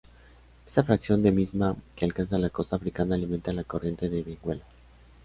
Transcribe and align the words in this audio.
Esa 0.65 0.81
fracción 0.81 1.21
de 1.21 1.31
misma 1.31 1.75
que 1.95 2.05
alcanza 2.05 2.39
la 2.39 2.49
costa 2.49 2.75
africana 2.75 3.13
alimenta 3.13 3.53
la 3.53 3.63
corriente 3.65 4.09
de 4.09 4.23
Benguela. 4.23 4.63